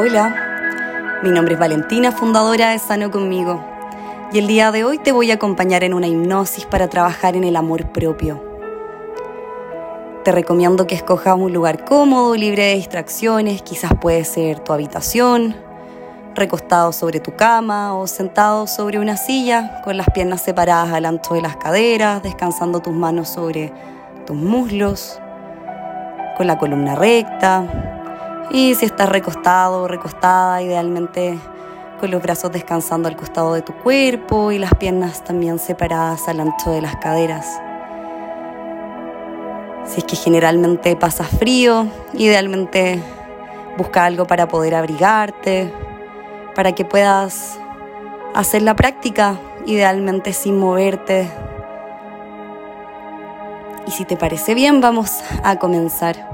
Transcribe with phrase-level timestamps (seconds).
[0.00, 3.60] Hola, mi nombre es Valentina, fundadora de Sano Conmigo,
[4.30, 7.42] y el día de hoy te voy a acompañar en una hipnosis para trabajar en
[7.42, 8.40] el amor propio.
[10.22, 15.56] Te recomiendo que escojas un lugar cómodo, libre de distracciones, quizás puede ser tu habitación,
[16.36, 21.34] recostado sobre tu cama o sentado sobre una silla con las piernas separadas al ancho
[21.34, 23.72] de las caderas, descansando tus manos sobre
[24.26, 25.18] tus muslos,
[26.36, 27.97] con la columna recta,
[28.50, 31.38] y si estás recostado o recostada, idealmente
[32.00, 36.40] con los brazos descansando al costado de tu cuerpo y las piernas también separadas al
[36.40, 37.60] ancho de las caderas.
[39.84, 43.02] Si es que generalmente pasas frío, idealmente
[43.76, 45.72] busca algo para poder abrigarte,
[46.54, 47.58] para que puedas
[48.34, 51.30] hacer la práctica, idealmente sin moverte.
[53.86, 56.27] Y si te parece bien, vamos a comenzar.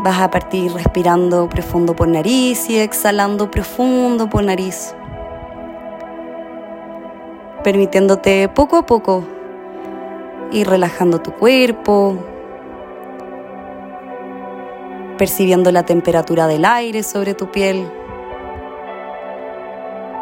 [0.00, 4.94] Vas a partir respirando profundo por nariz y exhalando profundo por nariz.
[7.64, 9.24] Permitiéndote poco a poco
[10.52, 12.16] ir relajando tu cuerpo,
[15.18, 17.90] percibiendo la temperatura del aire sobre tu piel,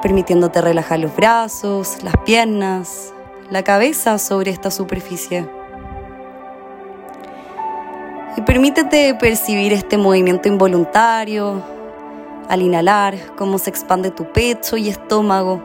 [0.00, 3.12] permitiéndote relajar los brazos, las piernas,
[3.50, 5.56] la cabeza sobre esta superficie
[8.37, 11.62] y permítete percibir este movimiento involuntario
[12.48, 15.62] al inhalar, cómo se expande tu pecho y estómago.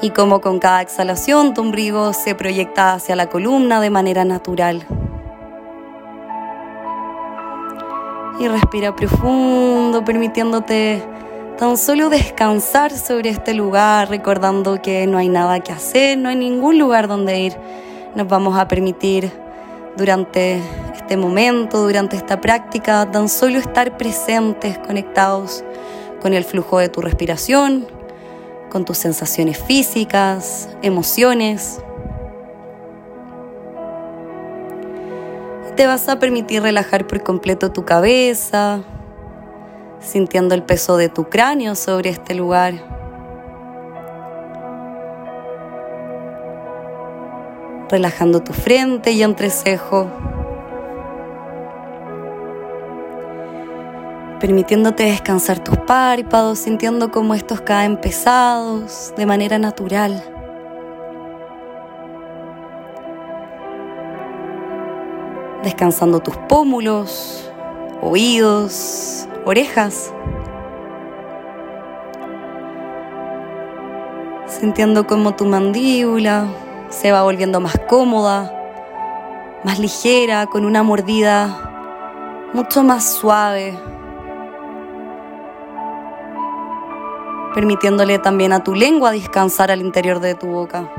[0.00, 4.86] Y cómo con cada exhalación tu ombligo se proyecta hacia la columna de manera natural.
[8.38, 11.02] Y respira profundo, permitiéndote
[11.58, 16.36] tan solo descansar sobre este lugar, recordando que no hay nada que hacer, no hay
[16.36, 17.56] ningún lugar donde ir
[18.14, 19.32] nos vamos a permitir
[19.96, 20.60] durante
[20.94, 25.64] este momento, durante esta práctica, tan solo estar presentes, conectados
[26.20, 27.86] con el flujo de tu respiración,
[28.70, 31.80] con tus sensaciones físicas, emociones.
[35.76, 38.82] Te vas a permitir relajar por completo tu cabeza,
[40.00, 43.01] sintiendo el peso de tu cráneo sobre este lugar.
[47.92, 50.08] Relajando tu frente y entrecejo,
[54.40, 60.24] permitiéndote descansar tus párpados, sintiendo cómo estos caen pesados de manera natural.
[65.62, 67.46] Descansando tus pómulos,
[68.00, 70.14] oídos, orejas.
[74.46, 76.46] Sintiendo como tu mandíbula
[76.92, 78.52] se va volviendo más cómoda,
[79.64, 83.78] más ligera, con una mordida mucho más suave,
[87.54, 90.90] permitiéndole también a tu lengua descansar al interior de tu boca.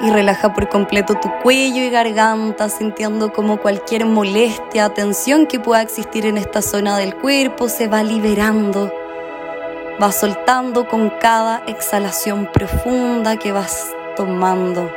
[0.00, 5.82] Y relaja por completo tu cuello y garganta, sintiendo como cualquier molestia, tensión que pueda
[5.82, 8.92] existir en esta zona del cuerpo se va liberando
[9.98, 14.88] Vas soltando con cada exhalación profunda que vas tomando.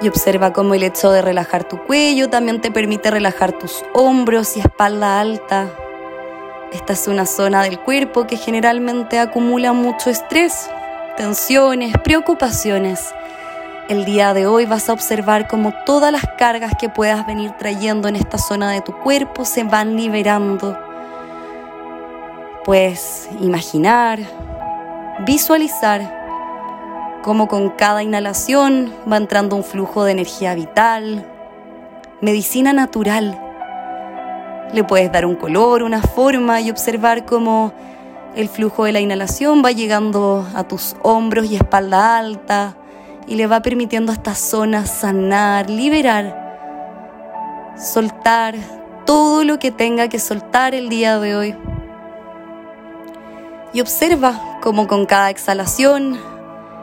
[0.00, 4.56] Y observa cómo el hecho de relajar tu cuello también te permite relajar tus hombros
[4.56, 5.68] y espalda alta.
[6.72, 10.68] Esta es una zona del cuerpo que generalmente acumula mucho estrés,
[11.16, 13.14] tensiones, preocupaciones
[13.88, 18.08] el día de hoy vas a observar cómo todas las cargas que puedas venir trayendo
[18.08, 20.78] en esta zona de tu cuerpo se van liberando.
[22.64, 24.20] Puedes imaginar,
[25.26, 31.26] visualizar cómo con cada inhalación va entrando un flujo de energía vital,
[32.20, 33.38] medicina natural.
[34.72, 37.72] Le puedes dar un color, una forma y observar cómo
[38.36, 42.76] el flujo de la inhalación va llegando a tus hombros y espalda alta,
[43.26, 48.54] y le va permitiendo a esta zona sanar, liberar, soltar
[49.06, 51.56] todo lo que tenga que soltar el día de hoy.
[53.72, 56.18] Y observa cómo con cada exhalación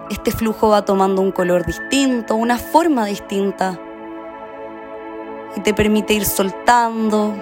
[0.10, 3.80] este flujo va tomando un color distinto, una forma distinta.
[5.56, 7.36] Y te permite ir soltando,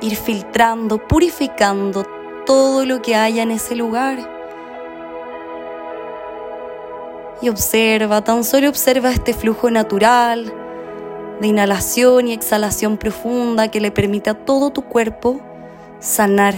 [0.00, 2.04] ir filtrando, purificando
[2.46, 4.39] todo lo que haya en ese lugar
[7.42, 10.52] y observa, tan solo observa este flujo natural
[11.40, 15.40] de inhalación y exhalación profunda que le permite a todo tu cuerpo
[15.98, 16.54] sanar.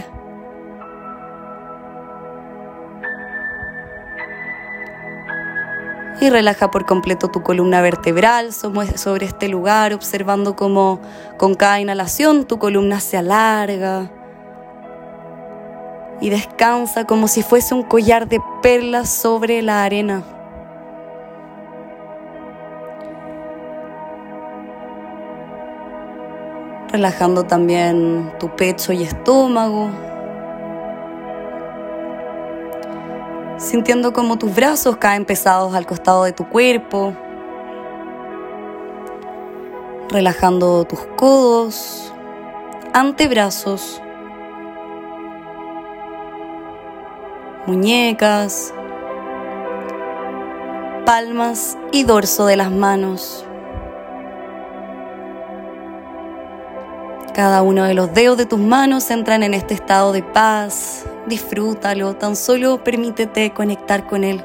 [6.21, 11.01] Y relaja por completo tu columna vertebral sobre este lugar, observando cómo
[11.37, 14.11] con cada inhalación tu columna se alarga.
[16.21, 20.23] Y descansa como si fuese un collar de perlas sobre la arena.
[26.93, 29.91] Relajando también tu pecho y estómago.
[33.63, 37.15] sintiendo como tus brazos caen pesados al costado de tu cuerpo,
[40.11, 42.13] relajando tus codos,
[42.93, 44.03] antebrazos,
[47.67, 48.75] muñecas,
[51.07, 53.47] palmas y dorso de las manos.
[57.35, 62.15] Cada uno de los dedos de tus manos entran en este estado de paz, disfrútalo,
[62.15, 64.45] tan solo permítete conectar con él.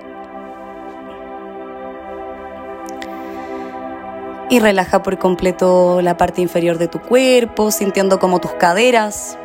[4.50, 9.38] Y relaja por completo la parte inferior de tu cuerpo, sintiendo como tus caderas,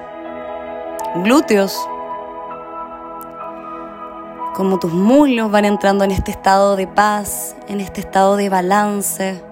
[1.16, 1.76] glúteos,
[4.54, 9.42] como tus muslos van entrando en este estado de paz, en este estado de balance,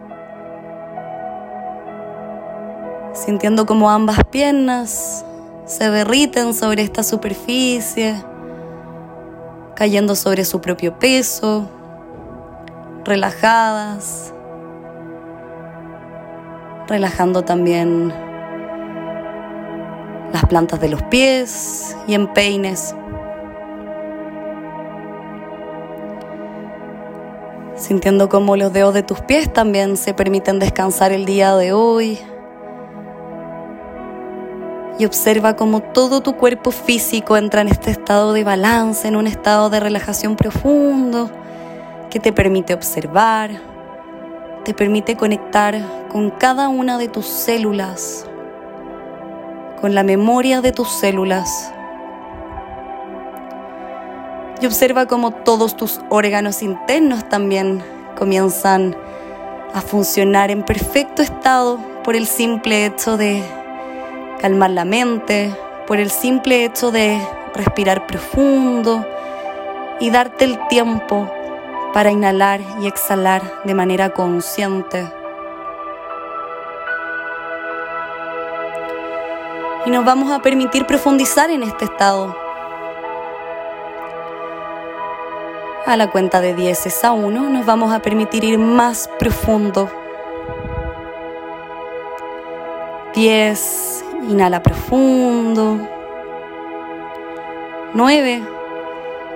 [3.25, 5.25] sintiendo como ambas piernas
[5.67, 8.17] se derriten sobre esta superficie,
[9.77, 11.69] cayendo sobre su propio peso,
[13.05, 14.33] relajadas,
[16.89, 18.13] relajando también
[20.33, 22.95] las plantas de los pies y empeines.
[27.77, 32.19] Sintiendo como los dedos de tus pies también se permiten descansar el día de hoy
[35.01, 39.27] y observa cómo todo tu cuerpo físico entra en este estado de balance, en un
[39.27, 41.31] estado de relajación profundo
[42.11, 43.51] que te permite observar,
[44.63, 45.81] te permite conectar
[46.11, 48.27] con cada una de tus células,
[49.81, 51.73] con la memoria de tus células.
[54.61, 57.83] Y observa cómo todos tus órganos internos también
[58.19, 58.95] comienzan
[59.73, 63.43] a funcionar en perfecto estado por el simple hecho de
[64.41, 65.55] calmar la mente
[65.87, 67.21] por el simple hecho de
[67.55, 69.05] respirar profundo
[70.01, 71.31] y darte el tiempo
[71.93, 75.13] para inhalar y exhalar de manera consciente.
[79.85, 82.35] Y nos vamos a permitir profundizar en este estado.
[85.87, 89.91] A la cuenta de 10 es a 1 nos vamos a permitir ir más profundo.
[93.15, 95.81] 10 Inhala profundo.
[97.95, 98.43] 9.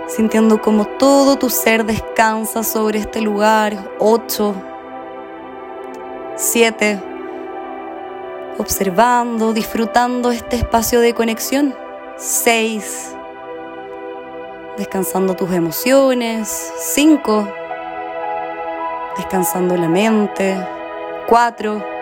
[0.07, 3.77] Sintiendo como todo tu ser descansa sobre este lugar.
[3.99, 4.55] 8.
[6.37, 7.03] 7.
[8.59, 11.75] Observando, disfrutando este espacio de conexión.
[12.17, 13.17] 6.
[14.77, 16.73] Descansando tus emociones.
[16.79, 17.49] 5.
[19.17, 20.57] Descansando la mente.
[21.27, 21.94] 4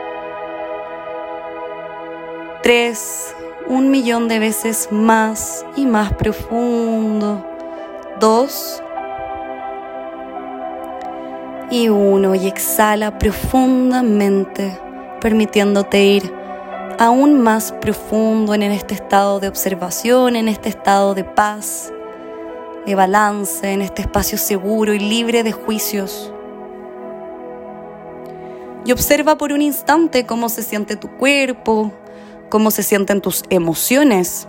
[2.63, 3.35] Tres,
[3.67, 7.45] un millón de veces más y más profundo.
[8.21, 8.81] Dos.
[11.73, 12.37] Y uno.
[12.37, 14.79] Y exhala profundamente,
[15.21, 16.33] permitiéndote ir
[17.01, 21.93] aún más profundo en este estado de observación, en este estado de paz,
[22.87, 26.33] de balance, en este espacio seguro y libre de juicios.
[28.85, 31.93] Y observa por un instante cómo se siente tu cuerpo,
[32.53, 34.47] cómo se sienten tus emociones.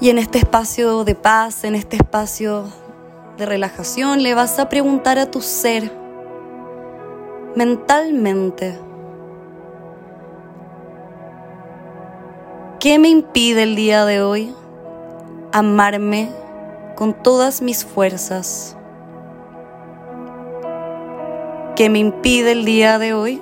[0.00, 2.66] Y en este espacio de paz, en este espacio
[3.36, 5.92] de relajación, le vas a preguntar a tu ser
[7.56, 8.78] mentalmente,
[12.78, 14.54] ¿qué me impide el día de hoy
[15.50, 16.30] amarme
[16.94, 18.76] con todas mis fuerzas?
[21.80, 23.40] Que me impide el día de hoy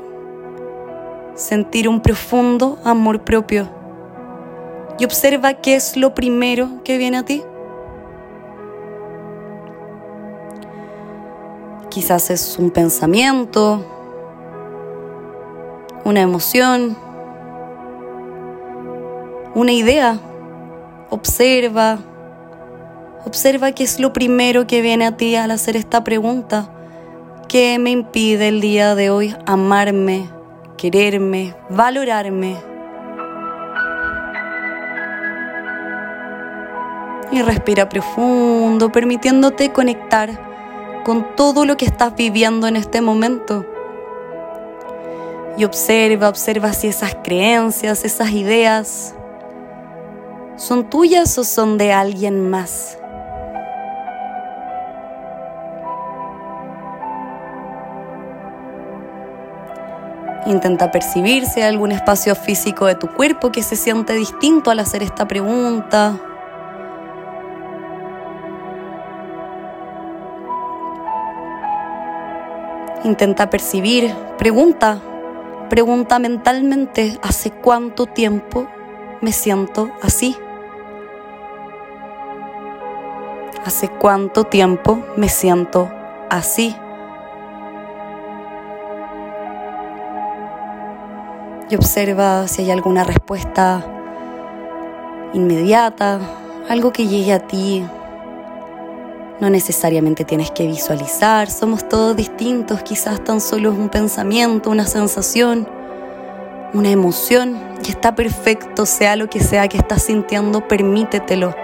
[1.35, 3.69] sentir un profundo amor propio.
[4.97, 7.43] Y observa qué es lo primero que viene a ti.
[11.91, 13.85] Quizás es un pensamiento,
[16.05, 16.97] una emoción,
[19.57, 20.17] una idea.
[21.11, 21.99] Observa,
[23.27, 26.71] observa qué es lo primero que viene a ti al hacer esta pregunta.
[27.49, 30.29] ¿Qué me impide el día de hoy amarme,
[30.77, 32.59] quererme, valorarme?
[37.33, 43.65] Y respira profundo, permitiéndote conectar con todo lo que estás viviendo en este momento.
[45.57, 49.15] Y observa, observa si esas creencias, esas ideas
[50.57, 52.99] son tuyas o son de alguien más.
[60.49, 64.79] Intenta percibir si hay algún espacio físico de tu cuerpo que se siente distinto al
[64.79, 66.19] hacer esta pregunta.
[73.05, 75.03] Intenta percibir, pregunta,
[75.69, 78.67] pregunta mentalmente, ¿hace cuánto tiempo
[79.21, 80.35] me siento así?
[83.67, 85.91] ¿Hace cuánto tiempo me siento
[86.31, 86.75] así?
[91.71, 93.85] Y observa si hay alguna respuesta
[95.33, 96.21] inmediata,
[96.69, 97.85] algo que llegue a ti.
[99.41, 104.87] No necesariamente tienes que visualizar, somos todos distintos, quizás tan solo es un pensamiento, una
[104.87, 105.69] sensación,
[106.75, 107.57] una emoción,
[107.87, 111.55] y está perfecto, sea lo que sea que estás sintiendo, permítetelo.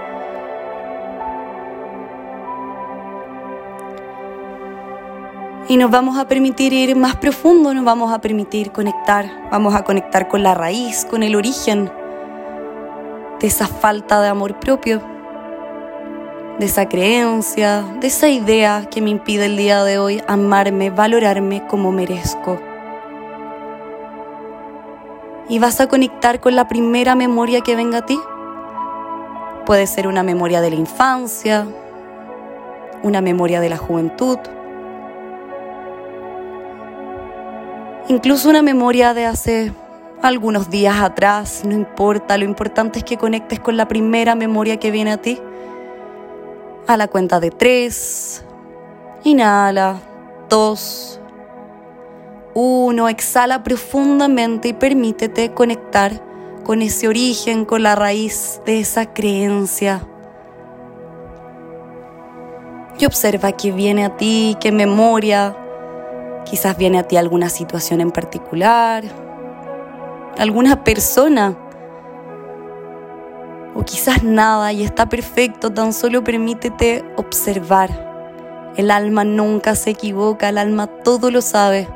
[5.66, 9.82] Y nos vamos a permitir ir más profundo, nos vamos a permitir conectar, vamos a
[9.82, 11.90] conectar con la raíz, con el origen
[13.40, 15.00] de esa falta de amor propio,
[16.58, 21.66] de esa creencia, de esa idea que me impide el día de hoy amarme, valorarme
[21.66, 22.60] como merezco.
[25.48, 28.20] Y vas a conectar con la primera memoria que venga a ti.
[29.64, 31.66] Puede ser una memoria de la infancia,
[33.02, 34.38] una memoria de la juventud,
[38.08, 39.72] incluso una memoria de hace
[40.22, 44.90] algunos días atrás, no importa, lo importante es que conectes con la primera memoria que
[44.90, 45.38] viene a ti.
[46.86, 48.44] A la cuenta de tres,
[49.22, 50.00] inhala,
[50.48, 51.20] dos,
[52.54, 56.22] uno, exhala profundamente y permítete conectar
[56.62, 60.06] con ese origen, con la raíz de esa creencia.
[62.98, 65.56] Y observa que viene a ti, qué memoria,
[66.44, 69.04] Quizás viene a ti alguna situación en particular,
[70.38, 71.56] alguna persona,
[73.74, 78.72] o quizás nada y está perfecto, tan solo permítete observar.
[78.76, 81.88] El alma nunca se equivoca, el alma todo lo sabe.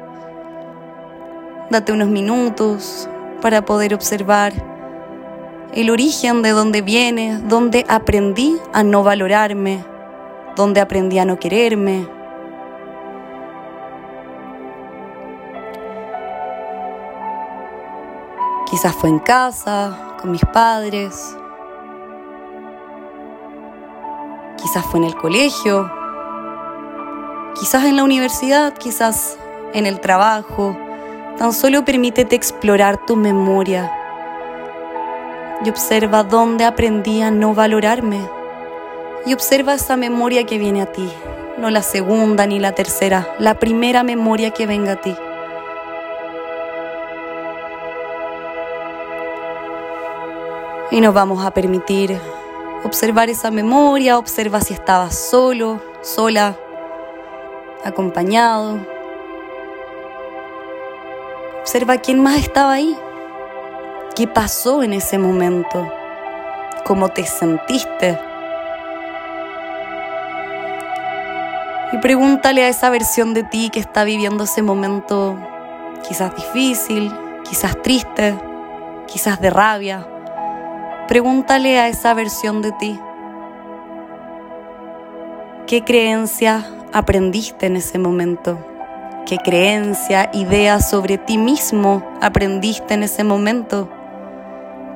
[1.70, 3.08] Date unos minutos
[3.40, 4.52] para poder observar
[5.74, 9.84] el origen de dónde viene, dónde aprendí a no valorarme,
[10.56, 12.08] dónde aprendí a no quererme,
[18.78, 21.36] Quizás fue en casa, con mis padres.
[24.56, 25.90] Quizás fue en el colegio.
[27.58, 29.36] Quizás en la universidad, quizás
[29.74, 30.78] en el trabajo.
[31.38, 33.92] Tan solo permítete explorar tu memoria
[35.64, 38.20] y observa dónde aprendí a no valorarme.
[39.26, 41.10] Y observa esa memoria que viene a ti,
[41.56, 45.16] no la segunda ni la tercera, la primera memoria que venga a ti.
[50.90, 52.18] Y nos vamos a permitir
[52.82, 56.56] observar esa memoria, observa si estabas solo, sola,
[57.84, 58.78] acompañado.
[61.60, 62.96] Observa quién más estaba ahí,
[64.16, 65.92] qué pasó en ese momento,
[66.86, 68.18] cómo te sentiste.
[71.92, 75.38] Y pregúntale a esa versión de ti que está viviendo ese momento
[76.06, 77.12] quizás difícil,
[77.44, 78.34] quizás triste,
[79.06, 80.06] quizás de rabia
[81.08, 83.00] Pregúntale a esa versión de ti.
[85.66, 88.58] ¿Qué creencia aprendiste en ese momento?
[89.24, 93.88] ¿Qué creencia, idea sobre ti mismo aprendiste en ese momento?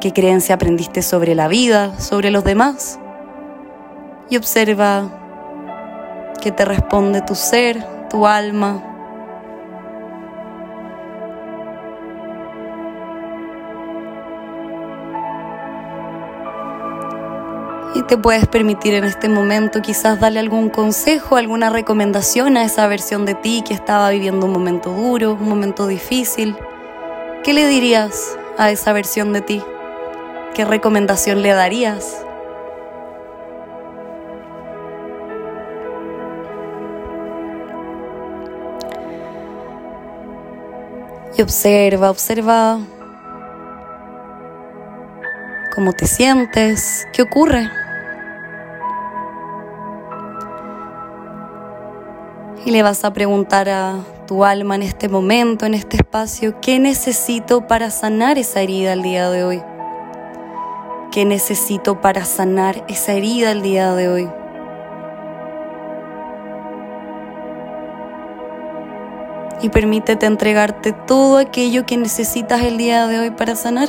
[0.02, 2.99] ¿Qué creencia aprendiste sobre la vida, sobre los demás?
[4.28, 5.09] Y observa
[6.42, 8.91] qué te responde tu ser, tu alma,
[18.06, 23.26] te puedes permitir en este momento quizás darle algún consejo, alguna recomendación a esa versión
[23.26, 26.56] de ti que estaba viviendo un momento duro, un momento difícil.
[27.44, 29.62] ¿Qué le dirías a esa versión de ti?
[30.54, 32.25] ¿Qué recomendación le darías?
[41.37, 42.78] Y observa, observa
[45.75, 47.81] cómo te sientes, qué ocurre.
[52.64, 53.97] Y le vas a preguntar a
[54.28, 59.02] tu alma en este momento, en este espacio, ¿qué necesito para sanar esa herida el
[59.02, 59.62] día de hoy?
[61.11, 64.31] ¿Qué necesito para sanar esa herida el día de hoy?
[69.61, 73.88] Y permítete entregarte todo aquello que necesitas el día de hoy para sanar.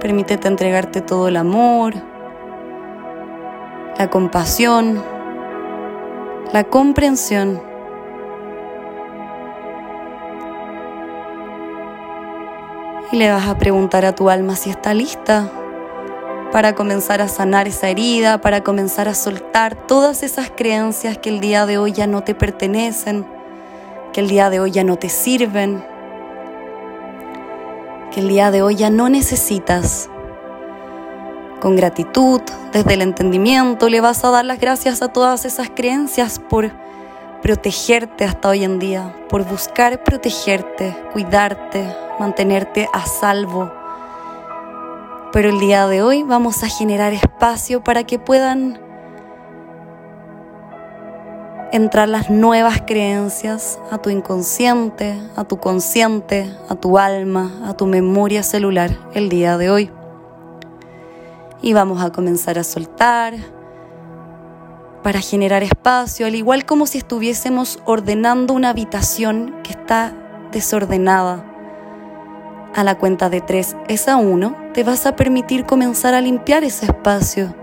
[0.00, 1.94] Permítete entregarte todo el amor,
[3.98, 5.00] la compasión,
[6.52, 7.62] la comprensión.
[13.10, 15.50] Y le vas a preguntar a tu alma si está lista
[16.52, 21.40] para comenzar a sanar esa herida, para comenzar a soltar todas esas creencias que el
[21.40, 23.26] día de hoy ya no te pertenecen,
[24.12, 25.82] que el día de hoy ya no te sirven,
[28.12, 30.10] que el día de hoy ya no necesitas.
[31.62, 32.42] Con gratitud,
[32.72, 36.70] desde el entendimiento, le vas a dar las gracias a todas esas creencias por
[37.40, 41.86] protegerte hasta hoy en día, por buscar protegerte, cuidarte,
[42.18, 43.72] mantenerte a salvo
[45.32, 48.78] pero el día de hoy vamos a generar espacio para que puedan
[51.72, 57.86] entrar las nuevas creencias a tu inconsciente, a tu consciente, a tu alma, a tu
[57.86, 60.01] memoria celular el día de hoy.
[61.62, 63.34] Y vamos a comenzar a soltar
[65.02, 70.12] para generar espacio, al igual como si estuviésemos ordenando una habitación que está
[70.52, 71.44] desordenada
[72.74, 73.76] a la cuenta de tres.
[73.88, 77.54] Es a uno, te vas a permitir comenzar a limpiar ese espacio.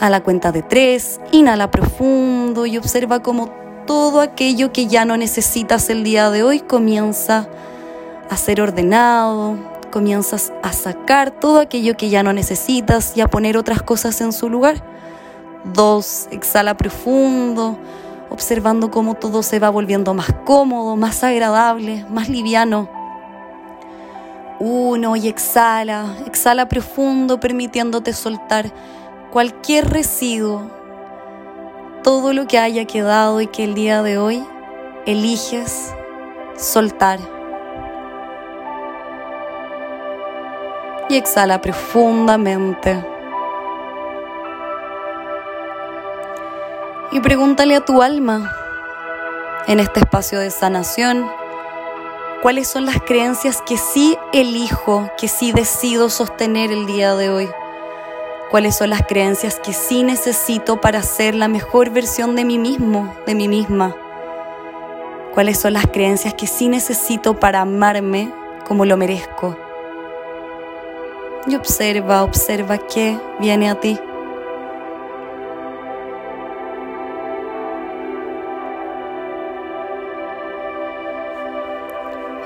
[0.00, 3.50] A la cuenta de tres, inhala profundo y observa cómo
[3.86, 7.48] todo aquello que ya no necesitas el día de hoy comienza
[8.30, 9.56] a ser ordenado,
[9.98, 14.32] comienzas a sacar todo aquello que ya no necesitas y a poner otras cosas en
[14.32, 14.76] su lugar.
[15.74, 17.76] Dos, exhala profundo,
[18.30, 22.88] observando cómo todo se va volviendo más cómodo, más agradable, más liviano.
[24.60, 28.72] Uno y exhala, exhala profundo permitiéndote soltar
[29.32, 30.70] cualquier residuo,
[32.04, 34.44] todo lo que haya quedado y que el día de hoy
[35.06, 35.92] eliges
[36.56, 37.37] soltar.
[41.08, 43.04] Y exhala profundamente.
[47.10, 48.52] Y pregúntale a tu alma
[49.66, 51.30] en este espacio de sanación
[52.42, 57.48] cuáles son las creencias que sí elijo, que sí decido sostener el día de hoy.
[58.50, 63.14] Cuáles son las creencias que sí necesito para ser la mejor versión de mí mismo,
[63.26, 63.94] de mí misma.
[65.34, 68.32] Cuáles son las creencias que sí necesito para amarme
[68.66, 69.67] como lo merezco.
[71.48, 73.98] Y observa, observa qué viene a ti.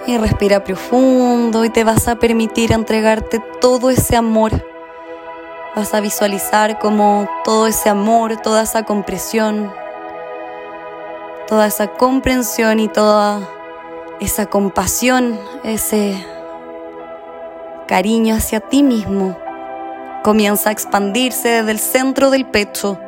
[0.07, 4.53] Y respira profundo y te vas a permitir entregarte todo ese amor.
[5.75, 9.73] Vas a visualizar como todo ese amor, toda esa compresión,
[11.49, 13.49] toda esa comprensión y toda
[14.21, 16.25] esa compasión, ese
[17.87, 19.37] cariño hacia ti mismo
[20.23, 22.99] comienza a expandirse desde el centro del pecho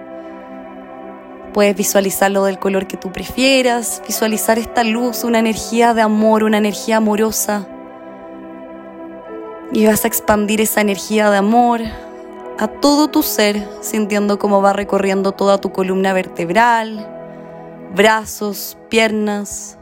[1.54, 6.58] Puedes visualizarlo del color que tú prefieras, visualizar esta luz, una energía de amor, una
[6.58, 7.68] energía amorosa.
[9.70, 11.80] Y vas a expandir esa energía de amor
[12.58, 17.06] a todo tu ser, sintiendo cómo va recorriendo toda tu columna vertebral,
[17.94, 19.78] brazos, piernas.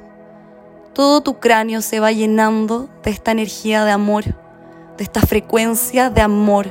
[0.93, 4.25] Todo tu cráneo se va llenando de esta energía de amor,
[4.97, 6.67] de esta frecuencia de amor.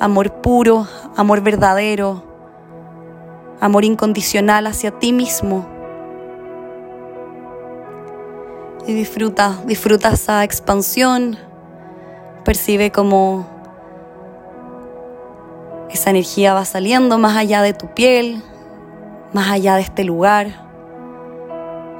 [0.00, 2.22] Amor puro, amor verdadero,
[3.60, 5.66] amor incondicional hacia ti mismo.
[8.86, 11.38] Y disfruta, disfruta esa expansión,
[12.44, 13.46] percibe cómo
[15.90, 18.42] esa energía va saliendo más allá de tu piel,
[19.32, 20.66] más allá de este lugar,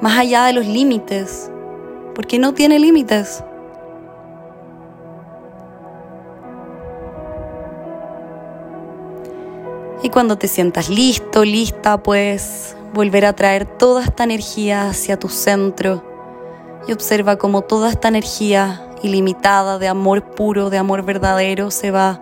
[0.01, 1.51] más allá de los límites,
[2.15, 3.43] porque no tiene límites.
[10.07, 15.29] Y cuando te sientas listo, lista, puedes volver a traer toda esta energía hacia tu
[15.29, 16.05] centro
[16.87, 22.21] y observa cómo toda esta energía ilimitada de amor puro, de amor verdadero, se va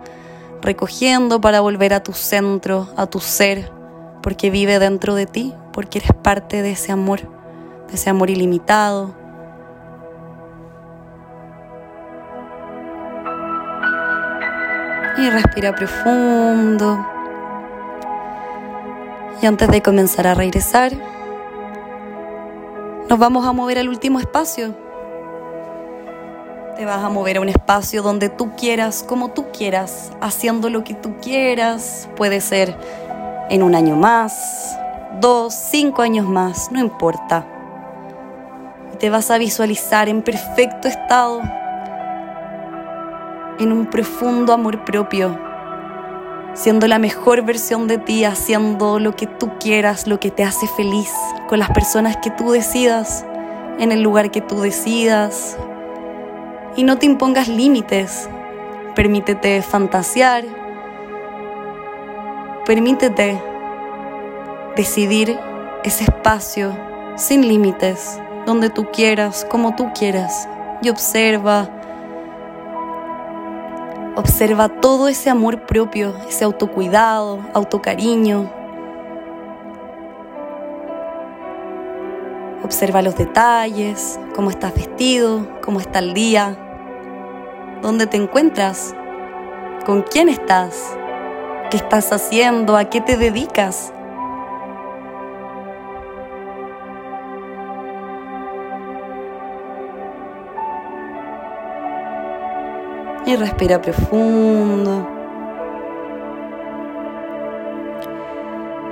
[0.63, 3.71] recogiendo para volver a tu centro, a tu ser,
[4.23, 7.21] porque vive dentro de ti, porque eres parte de ese amor,
[7.87, 9.13] de ese amor ilimitado.
[15.19, 17.14] Y respira profundo.
[19.41, 20.93] Y antes de comenzar a regresar,
[23.07, 24.73] Nos vamos a mover al último espacio.
[26.75, 30.83] Te vas a mover a un espacio donde tú quieras, como tú quieras, haciendo lo
[30.83, 32.09] que tú quieras.
[32.15, 32.75] Puede ser
[33.51, 34.75] en un año más,
[35.21, 37.45] dos, cinco años más, no importa.
[38.91, 41.41] Y te vas a visualizar en perfecto estado,
[43.59, 45.37] en un profundo amor propio,
[46.55, 50.67] siendo la mejor versión de ti, haciendo lo que tú quieras, lo que te hace
[50.67, 51.11] feliz,
[51.47, 53.25] con las personas que tú decidas,
[53.77, 55.57] en el lugar que tú decidas.
[56.77, 58.29] Y no te impongas límites,
[58.95, 60.45] permítete fantasear,
[62.65, 63.41] permítete
[64.77, 65.37] decidir
[65.83, 66.75] ese espacio
[67.17, 70.47] sin límites, donde tú quieras, como tú quieras,
[70.81, 71.74] y observa
[74.17, 78.49] Observa todo ese amor propio, ese autocuidado, autocariño.
[82.63, 86.57] Observa los detalles, cómo estás vestido, cómo está el día,
[87.81, 88.95] dónde te encuentras,
[89.85, 90.97] con quién estás,
[91.69, 93.91] qué estás haciendo, a qué te dedicas.
[103.25, 105.09] Y respira profundo.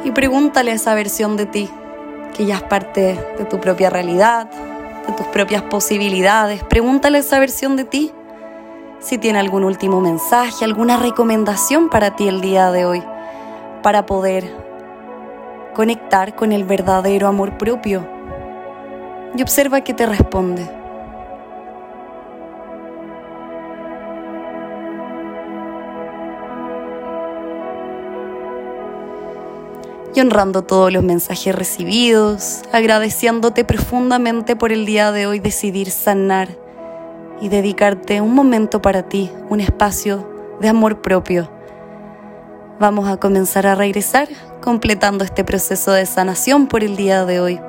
[0.03, 1.69] Y pregúntale a esa versión de ti,
[2.35, 4.49] que ya es parte de tu propia realidad,
[5.07, 6.63] de tus propias posibilidades.
[6.63, 8.11] Pregúntale a esa versión de ti
[8.99, 13.03] si tiene algún último mensaje, alguna recomendación para ti el día de hoy,
[13.81, 14.49] para poder
[15.73, 18.07] conectar con el verdadero amor propio.
[19.35, 20.82] Y observa qué te responde.
[30.15, 36.49] Y honrando todos los mensajes recibidos, agradeciéndote profundamente por el día de hoy decidir sanar
[37.41, 40.29] y dedicarte un momento para ti, un espacio
[40.61, 41.49] de amor propio.
[42.79, 44.27] Vamos a comenzar a regresar
[44.61, 47.59] completando este proceso de sanación por el día de hoy.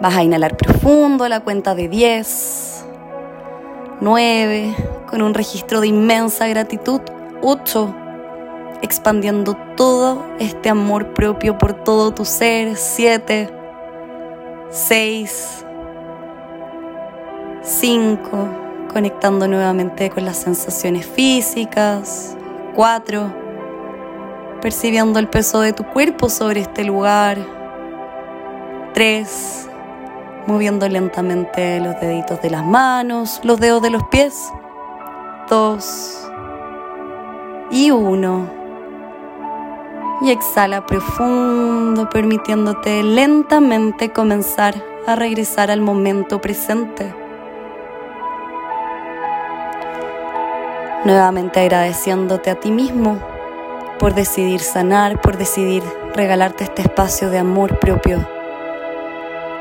[0.00, 2.84] Vas a inhalar profundo a la cuenta de 10,
[4.00, 4.74] 9,
[5.10, 7.00] con un registro de inmensa gratitud,
[7.42, 7.94] 8,
[8.82, 12.76] expandiendo todo este amor propio por todo tu ser.
[12.76, 13.50] Siete,
[14.70, 15.64] seis,
[17.62, 18.48] cinco,
[18.92, 22.36] conectando nuevamente con las sensaciones físicas.
[22.74, 23.32] Cuatro,
[24.60, 27.38] percibiendo el peso de tu cuerpo sobre este lugar.
[28.94, 29.68] Tres,
[30.46, 34.52] moviendo lentamente los deditos de las manos, los dedos de los pies.
[35.48, 36.18] Dos
[37.70, 38.57] y uno
[40.20, 44.74] y exhala profundo, permitiéndote lentamente comenzar
[45.06, 47.14] a regresar al momento presente.
[51.04, 53.18] Nuevamente agradeciéndote a ti mismo
[53.98, 55.82] por decidir sanar, por decidir
[56.14, 58.18] regalarte este espacio de amor propio.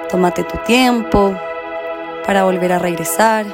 [0.10, 1.36] Tómate tu tiempo
[2.26, 3.46] para volver a regresar.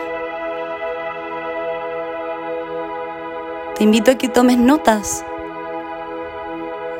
[3.75, 5.25] Te invito a que tomes notas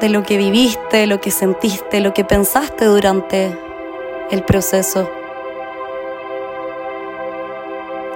[0.10, 3.58] lo que viviste, lo que sentiste, lo que pensaste durante
[4.32, 5.10] el proceso.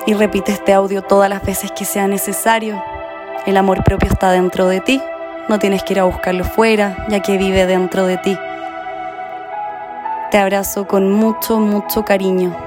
[0.05, 2.81] Y repite este audio todas las veces que sea necesario.
[3.45, 5.01] El amor propio está dentro de ti,
[5.47, 8.37] no tienes que ir a buscarlo fuera, ya que vive dentro de ti.
[10.31, 12.66] Te abrazo con mucho, mucho cariño.